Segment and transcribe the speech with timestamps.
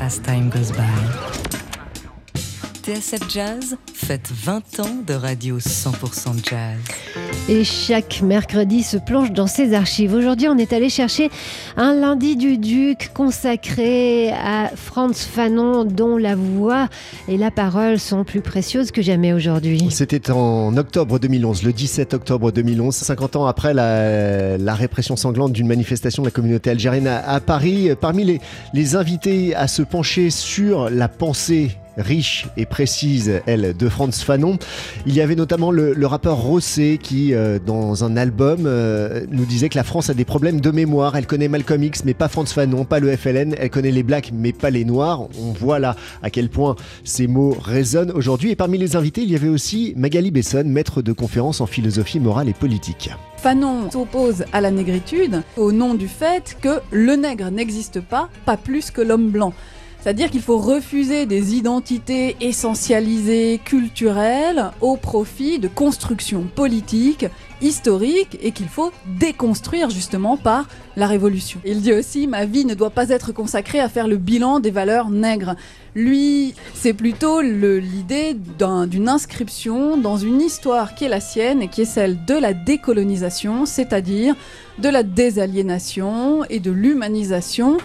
[0.00, 1.59] as time goes by.
[2.82, 6.78] TSF Jazz fête 20 ans de radio 100% jazz.
[7.48, 10.14] Et chaque mercredi se plonge dans ses archives.
[10.14, 11.30] Aujourd'hui, on est allé chercher
[11.76, 16.88] un lundi du Duc consacré à Franz Fanon, dont la voix
[17.28, 19.88] et la parole sont plus précieuses que jamais aujourd'hui.
[19.90, 25.66] C'était en octobre 2011, le 17 octobre 2011, 50 ans après la, répression sanglante d'une
[25.66, 27.90] manifestation de la communauté algérienne à, Paris.
[28.00, 28.40] Parmi les,
[28.72, 34.58] les invités à se pencher sur la pensée riche et précise, elle, de Franz Fanon.
[35.06, 39.68] Il y avait notamment le, rappeur Rossé qui, euh, dans un album, euh, nous disait
[39.68, 41.16] que la France a des problèmes de mémoire.
[41.16, 43.54] Elle connaît Malcolm X, mais pas Franz Fanon, pas le FLN.
[43.58, 45.28] Elle connaît les Blacks, mais pas les Noirs.
[45.40, 48.50] On voit là à quel point ces mots résonnent aujourd'hui.
[48.50, 52.20] Et parmi les invités, il y avait aussi Magali Besson, maître de conférences en philosophie
[52.20, 53.10] morale et politique.
[53.36, 58.58] Fanon s'oppose à la négritude au nom du fait que le nègre n'existe pas, pas
[58.58, 59.54] plus que l'homme blanc.
[60.00, 67.26] C'est-à-dire qu'il faut refuser des identités essentialisées, culturelles, au profit de constructions politiques,
[67.60, 71.60] historiques, et qu'il faut déconstruire justement par la révolution.
[71.66, 74.70] Il dit aussi, ma vie ne doit pas être consacrée à faire le bilan des
[74.70, 75.54] valeurs nègres.
[75.94, 78.34] Lui, c'est plutôt l'idée
[78.88, 82.54] d'une inscription dans une histoire qui est la sienne et qui est celle de la
[82.54, 84.34] décolonisation, c'est-à-dire
[84.78, 87.76] de la désaliénation et de l'humanisation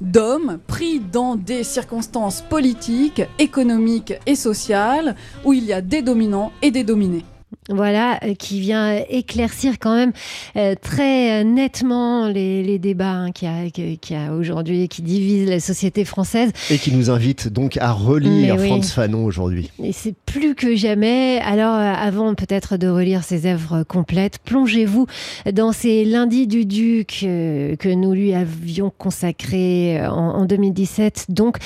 [0.00, 6.52] d'hommes pris dans des circonstances politiques, économiques et sociales où il y a des dominants
[6.62, 7.24] et des dominés.
[7.70, 10.12] Voilà, euh, qui vient éclaircir quand même
[10.56, 15.60] euh, très euh, nettement les, débats hein, qu'il y a, a aujourd'hui qui divisent la
[15.60, 16.50] société française.
[16.70, 19.70] Et qui nous invite donc à relire Franz Fanon aujourd'hui.
[19.82, 21.40] Et c'est plus que jamais.
[21.44, 25.06] Alors, avant peut-être de relire ses œuvres complètes, plongez-vous
[25.52, 31.26] dans ces lundis du Duc que nous lui avions consacrés en, en 2017.
[31.28, 31.58] Donc,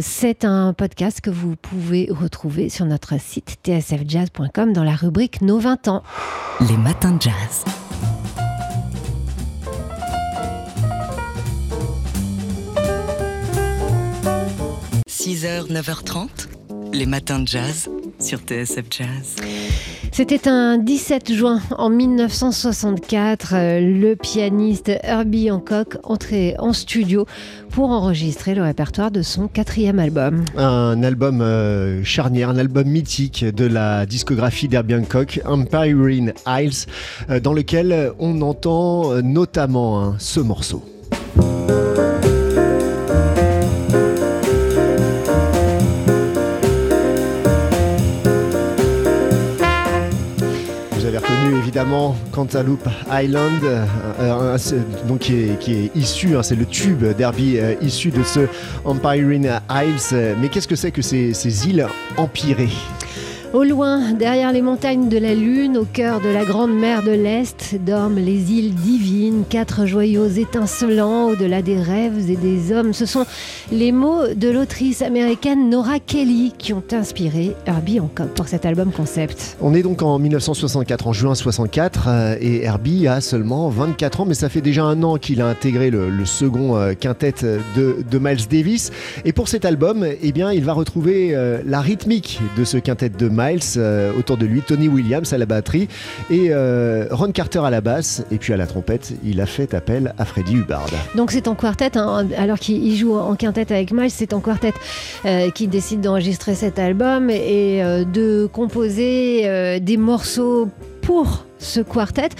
[0.00, 5.58] c'est un podcast que vous pouvez retrouver sur notre site tsfjazz.com dans la rubrique nos
[5.58, 6.02] 20 ans.
[6.68, 7.64] Les matins de jazz.
[15.08, 16.28] «6h, 9h30,
[16.92, 17.88] les matins de jazz
[18.18, 19.36] sur TSF Jazz.
[20.18, 23.52] C'était un 17 juin en 1964.
[23.54, 27.24] Euh, le pianiste Herbie Hancock entrait en studio
[27.70, 30.44] pour enregistrer le répertoire de son quatrième album.
[30.56, 36.08] Un album euh, charnière, un album mythique de la discographie d'Herbie Hancock, Empire
[36.48, 36.88] Isles,
[37.30, 40.82] euh, dans lequel on entend notamment hein, ce morceau.
[51.78, 53.86] Évidemment Cantaloupe Island, euh,
[54.20, 54.58] euh,
[55.06, 58.48] donc qui est, issu, hein, c'est le tube derby euh, issu de ce
[58.84, 60.34] Empirine Isles.
[60.40, 62.68] Mais qu'est-ce que c'est que ces, ces îles empirées?
[63.54, 67.10] Au loin, derrière les montagnes de la Lune, au cœur de la grande mer de
[67.10, 72.92] l'Est, dorment les îles divines, quatre joyaux étincelants au-delà des rêves et des hommes.
[72.92, 73.24] Ce sont
[73.72, 78.92] les mots de l'autrice américaine Nora Kelly qui ont inspiré Herbie Hancock pour cet album
[78.92, 79.56] concept.
[79.60, 84.24] On est donc en 1964, en juin 64, euh, et Herbie a seulement 24 ans,
[84.26, 87.34] mais ça fait déjà un an qu'il a intégré le, second euh, quintet
[87.76, 88.90] de, Miles Davis.
[89.24, 93.08] Et pour cet album, eh bien, il va retrouver euh, la rythmique de ce quintet
[93.08, 95.88] de Miles, euh, autour de lui Tony Williams à la batterie
[96.30, 99.74] et euh, Ron Carter à la basse et puis à la trompette il a fait
[99.74, 100.88] appel à Freddie Hubbard.
[101.14, 104.74] Donc c'est en quartet, hein, alors qu'il joue en quintette avec Miles, c'est en quartet
[105.24, 107.82] euh, qu'il décide d'enregistrer cet album et
[108.12, 110.68] de composer des morceaux
[111.02, 112.30] pour ce quartet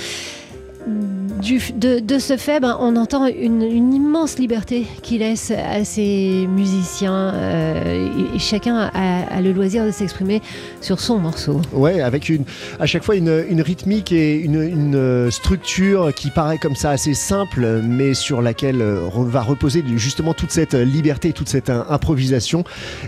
[1.39, 3.63] de, ce fait, ben, on entend une,
[3.93, 10.43] immense liberté qu'il laisse à ses musiciens euh, et, chacun a, le loisir de s'exprimer
[10.81, 11.61] sur son morceau.
[11.73, 12.45] Ouais, avec une,
[12.81, 17.83] à chaque fois une, rythmique et une, euh, structure qui paraît comme ça assez simple,
[17.83, 22.65] mais sur laquelle euh, va reposer justement toute cette liberté, toute cette improvisation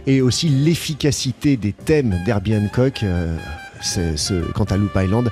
[0.06, 3.04] et aussi l'efficacité des thèmes d'Herbie Hancock.
[3.82, 5.30] ce, quant à Loop Island,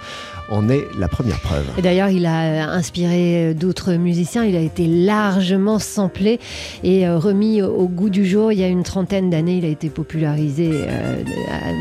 [0.51, 1.67] en est la première preuve.
[1.77, 6.41] Et d'ailleurs, il a inspiré d'autres musiciens, il a été largement samplé
[6.83, 8.53] et euh, remis au goût du jour.
[8.53, 11.23] Il y a une trentaine d'années, il a été popularisé, euh,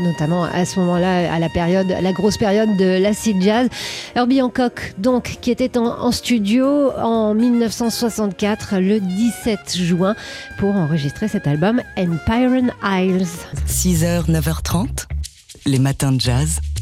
[0.04, 3.68] notamment à ce moment-là, à la période, la grosse période de l'acid jazz.
[4.14, 10.14] Herbie Hancock, donc, qui était en, studio en 1964, le 17 juin,
[10.58, 13.26] pour enregistrer cet album Empire Isles.
[13.66, 15.06] 6h, 9h30,
[15.66, 16.60] les matins de jazz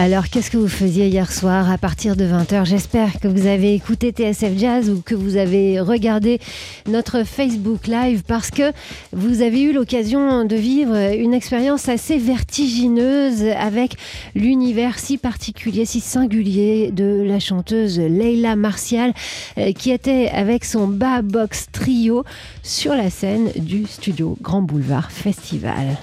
[0.00, 3.74] Alors, qu'est-ce que vous faisiez hier soir à partir de 20h J'espère que vous avez
[3.74, 6.38] écouté TSF Jazz ou que vous avez regardé
[6.86, 8.70] notre Facebook Live parce que
[9.12, 13.96] vous avez eu l'occasion de vivre une expérience assez vertigineuse avec
[14.36, 19.12] l'univers si particulier, si singulier de la chanteuse Leila Martial
[19.58, 22.22] euh, qui était avec son Bas Box Trio
[22.62, 25.98] sur la scène du studio Grand Boulevard Festival.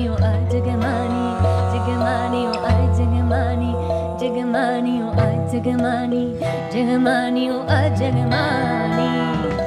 [0.00, 1.24] जगमानी ओ आ जगमानी
[1.72, 3.70] जगमानी ओ आ जगमानी
[4.22, 6.22] जगमानी ओ आ जगमानी
[6.74, 9.59] जगमानी ओ आ जगमानी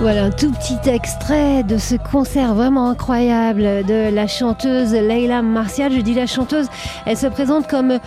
[0.00, 5.92] Voilà un tout petit extrait de ce concert vraiment incroyable de la chanteuse Leila Martial.
[5.92, 6.68] Je dis la chanteuse,
[7.04, 7.98] elle se présente comme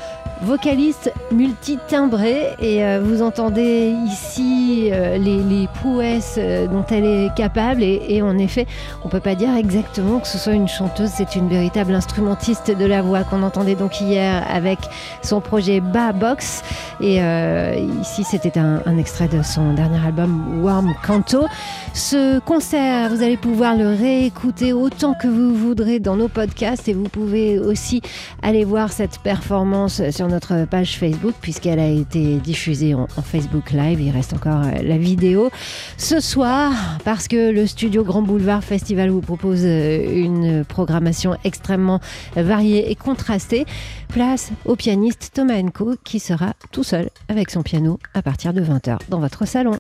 [0.44, 7.82] vocaliste multitimbrée et euh, vous entendez ici euh, les, prouesses euh, dont elle est capable
[7.82, 8.68] et, et en effet
[9.04, 12.86] on peut pas dire exactement que ce soit une chanteuse c'est une véritable instrumentiste de
[12.86, 14.80] la voix qu'on entendait donc hier avec
[15.22, 16.62] son projet Ba Box.
[17.02, 17.20] Et
[18.02, 21.46] ici c'était un, un, extrait de son dernier album Warm Canto.
[21.94, 26.94] Ce concert vous allez pouvoir le réécouter autant que vous voudrez dans nos podcasts et
[26.94, 28.02] vous pouvez aussi
[28.42, 30.28] aller voir cette performance sur
[30.70, 34.02] page Facebook puisqu'elle a été diffusée en, Facebook Live.
[34.02, 35.50] Il reste encore euh, la vidéo
[35.98, 42.00] ce soir parce que le studio Grand Boulevard Festival vous propose euh, une programmation extrêmement
[42.36, 43.66] variée et contrastée.
[44.10, 48.62] Place au pianiste Thomas Enco qui sera tout seul avec son piano à partir de
[48.62, 49.72] 20h dans votre salon.